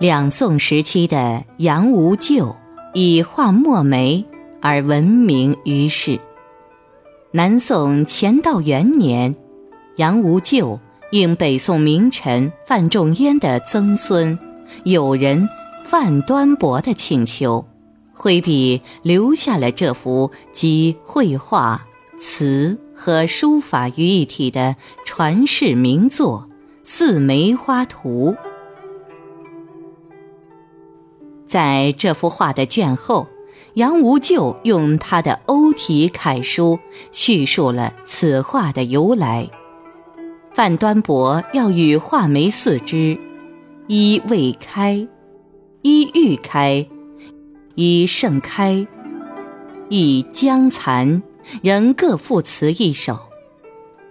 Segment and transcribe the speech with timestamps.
[0.00, 2.56] 两宋时期的杨无咎
[2.94, 4.24] 以画墨梅
[4.60, 6.18] 而闻名于世。
[7.30, 9.36] 南宋乾道元年，
[9.96, 10.80] 杨无咎
[11.12, 14.36] 应北宋名臣范仲淹的曾孙
[14.82, 15.48] 友人
[15.84, 17.64] 范端伯的请求，
[18.14, 21.86] 挥笔留下了这幅集绘画、
[22.20, 24.74] 词和书法于一体的
[25.06, 26.48] 传世名作
[26.82, 28.34] 《四梅花图》。
[31.54, 33.28] 在这幅画的卷后，
[33.74, 36.80] 杨无咎用他的欧体楷书
[37.12, 39.48] 叙述了此画的由来。
[40.52, 43.16] 范端伯要与画眉四枝，
[43.86, 45.06] 一未开，
[45.82, 46.88] 一欲开，
[47.76, 48.84] 一盛开，
[49.88, 51.22] 一将残，
[51.62, 53.16] 仍各赋词一首。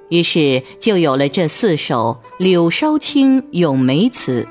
[0.07, 4.43] 于是就有了这四首《柳梢青咏梅词》，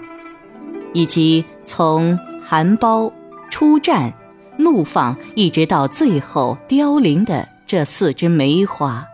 [0.92, 2.18] 以及从。
[2.44, 3.12] 含苞、
[3.50, 4.12] 出绽、
[4.56, 9.06] 怒放，一直到最后凋零的这四枝梅花，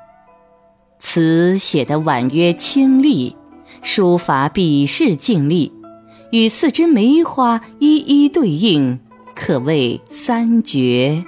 [0.98, 3.36] 词写得婉约清丽，
[3.82, 5.72] 书法笔势劲丽，
[6.32, 8.98] 与四枝梅花一一对应，
[9.34, 11.24] 可谓三绝。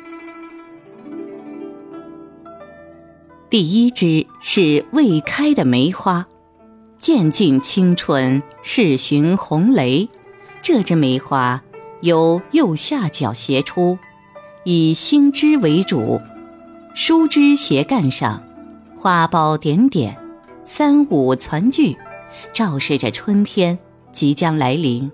[3.49, 6.27] 第一枝是未开的梅花，
[6.99, 10.09] 渐尽青春，试寻红雷。
[10.63, 11.63] 这枝梅花。
[12.03, 13.99] 由右下角斜出，
[14.65, 16.21] 以星枝为主，
[16.95, 18.43] 疏枝斜干上，
[18.99, 20.17] 花苞点点，
[20.65, 21.97] 三五攒聚，
[22.53, 23.79] 昭示着春天
[24.13, 25.11] 即将来临。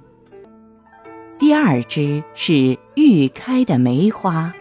[1.39, 4.55] 第二枝是欲开的梅花，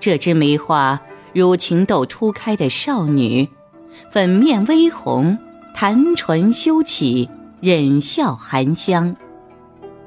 [0.00, 1.00] 这枝梅花
[1.32, 3.48] 如情窦初开的少女，
[4.10, 5.38] 粉面微红，
[5.74, 7.28] 弹唇羞起，
[7.60, 9.14] 忍笑含香。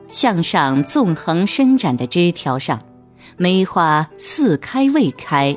[0.09, 2.81] 向上纵横伸展的枝条上，
[3.38, 5.56] 梅花似开未开，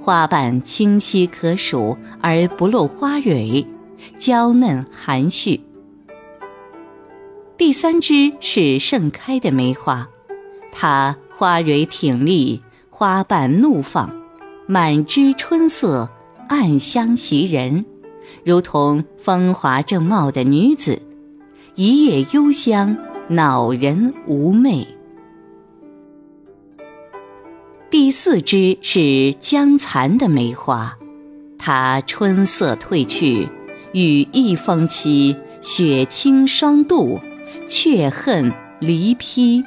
[0.00, 3.66] 花瓣清晰可数而不露花蕊，
[4.16, 5.60] 娇嫩含蓄。
[7.56, 10.08] 第三枝是盛开的梅花，
[10.72, 14.10] 它花蕊挺立，花瓣怒放，
[14.68, 16.08] 满枝春色，
[16.48, 17.84] 暗香袭人，
[18.44, 21.02] 如同风华正茂的女子，
[21.74, 22.96] 一夜幽香。
[23.30, 24.86] 恼人无寐。
[27.90, 30.96] 第四枝是江残的梅花，
[31.58, 33.46] 它春色褪去，
[33.92, 37.20] 羽翼风起，雪清霜度，
[37.68, 38.50] 却恨
[38.80, 39.62] 离披。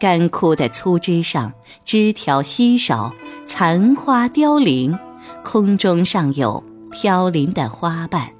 [0.00, 1.52] 干枯的粗枝上，
[1.84, 3.14] 枝条稀少，
[3.46, 4.98] 残花凋零，
[5.44, 8.30] 空中尚有飘零的花瓣。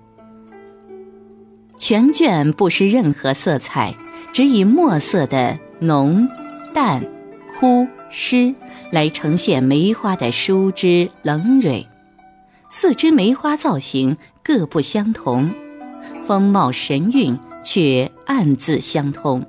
[1.79, 3.95] 全卷不施任何色彩。
[4.35, 6.29] 只以墨色的浓、
[6.73, 7.07] 淡、
[7.57, 8.53] 枯、湿
[8.91, 11.87] 来呈现梅花的疏枝冷蕊。
[12.69, 15.49] 四枝梅花造型各不相同，
[16.27, 19.47] 风貌神韵却暗自相通。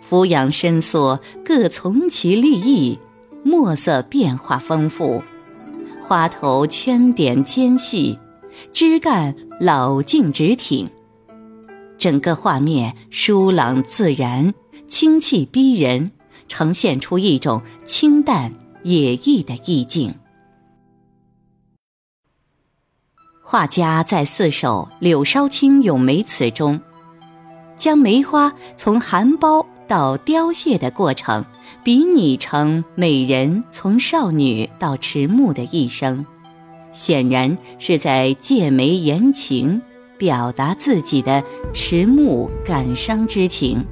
[0.00, 2.98] 俯仰伸缩各从其立意，
[3.42, 5.22] 墨色变化丰富，
[6.00, 8.18] 花头圈点尖细，
[8.72, 10.88] 枝干老劲直挺。
[11.98, 14.54] 整个画面疏朗自然，
[14.86, 16.12] 清气逼人，
[16.46, 18.54] 呈现出一种清淡
[18.84, 20.14] 野意的意境。
[23.42, 26.80] 画家在四首《柳梢青咏梅词》中，
[27.76, 31.44] 将梅花从含苞到凋谢的过程，
[31.82, 36.26] 比拟成美人从少女到迟暮的一生，
[36.92, 39.80] 显然是在借梅言情。
[40.18, 41.42] 表达自己的
[41.72, 43.82] 迟暮感伤之情。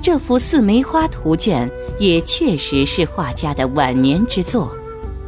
[0.00, 4.70] 这幅四梅花图卷也确实是画家的晚年之作。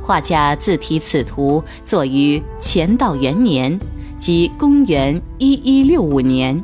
[0.03, 3.77] 画家自题此图作于乾道元年，
[4.19, 6.63] 即公元一一六五年。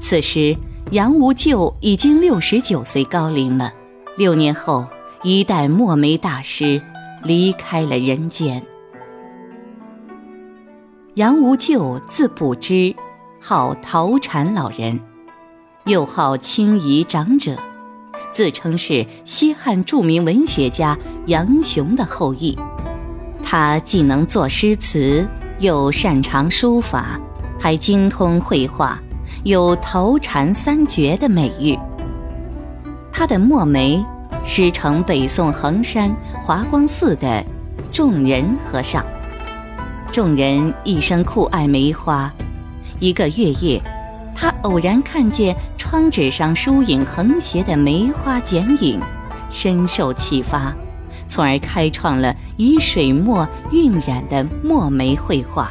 [0.00, 0.56] 此时
[0.90, 3.72] 杨无咎已经六十九岁高龄了。
[4.16, 4.84] 六年后，
[5.22, 6.82] 一代墨梅大师
[7.22, 8.60] 离开了人间。
[11.14, 12.94] 杨无咎，字补之，
[13.40, 15.00] 号陶禅老人，
[15.84, 17.56] 又号清夷长者，
[18.30, 20.96] 自称是西汉著名文学家
[21.26, 22.56] 杨雄的后裔。
[23.42, 25.28] 他既能作诗词，
[25.58, 27.18] 又擅长书法，
[27.58, 28.96] 还精通绘画，
[29.42, 31.76] 有“陶禅三绝”的美誉。
[33.10, 34.00] 他的墨梅
[34.44, 36.08] 师承北宋衡山
[36.40, 37.44] 华光寺的
[37.90, 39.04] 众人和尚。
[40.12, 42.32] 众人一生酷爱梅花。
[42.98, 43.80] 一个月夜，
[44.34, 49.00] 他偶然看见窗纸上疏影横斜的梅花剪影，
[49.52, 50.74] 深受启发，
[51.28, 55.70] 从而开创了以水墨晕染的墨梅绘画。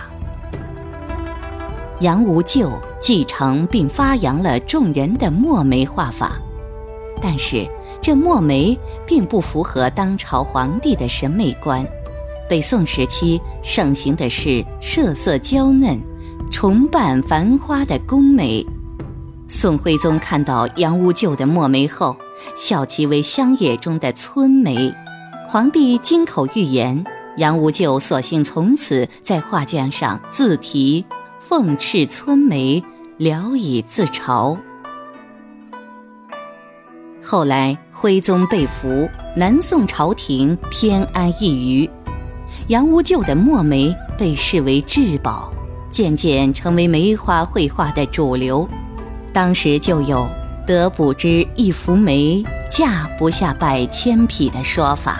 [2.00, 6.40] 杨无咎继承并发扬了众人的墨梅画法，
[7.22, 7.68] 但是
[8.00, 11.86] 这墨梅并不符合当朝皇帝的审美观。
[12.50, 15.96] 北宋时期盛行的是色色娇嫩、
[16.50, 18.66] 重瓣繁花的宫梅。
[19.48, 22.18] 宋徽宗看到杨无咎的墨梅后，
[22.58, 24.92] 笑其为乡野中的村梅。
[25.48, 27.06] 皇帝金口玉言，
[27.38, 31.06] 杨无咎索性从此在画卷上自题。
[31.40, 32.84] 凤翅村梅，
[33.18, 34.58] 聊以自嘲。
[37.24, 41.90] 后来徽宗被俘，南宋朝廷偏安一隅，
[42.70, 45.52] 杨无咎的墨梅被视为至宝，
[45.90, 48.70] 渐渐成为梅花绘画的主流。
[49.34, 50.30] 当时就有
[50.68, 55.20] “得补之一幅梅，价不下百千匹”的说法。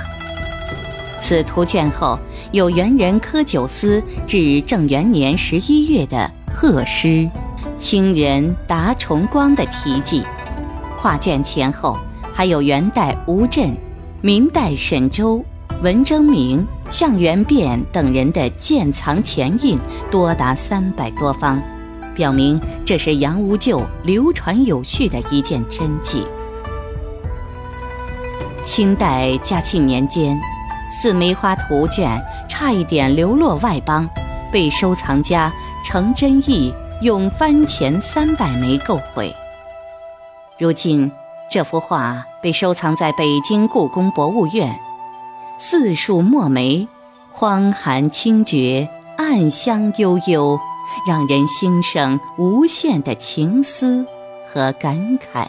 [1.22, 2.18] 此图卷后。
[2.52, 7.30] 有元人柯九思至正元年十一月的贺诗，
[7.78, 10.24] 清人达崇光的题记。
[10.98, 11.96] 画卷前后
[12.34, 13.72] 还有元代吴镇、
[14.22, 15.46] 明代沈周、
[15.84, 19.78] 文征明、向元变等人的鉴藏钱印，
[20.12, 21.62] 多达三百多方，
[22.16, 26.26] 表明这是杨无咎流传有序的一件真迹。
[28.66, 30.40] 清代嘉庆年间。
[30.92, 32.20] 四梅花图卷
[32.50, 34.10] 差一点流落外邦，
[34.52, 35.54] 被收藏家
[35.86, 39.32] 程真义用番钱三百枚购回。
[40.58, 41.12] 如今，
[41.48, 44.76] 这幅画被收藏在北京故宫博物院。
[45.62, 46.88] 四树墨梅，
[47.34, 50.58] 荒寒清绝，暗香悠悠，
[51.06, 54.06] 让人心生无限的情思
[54.48, 55.46] 和感慨。